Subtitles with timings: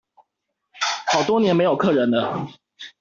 [1.11, 2.49] 好多年沒有客人了